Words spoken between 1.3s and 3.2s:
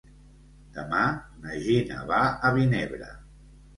na Gina va a Vinebre.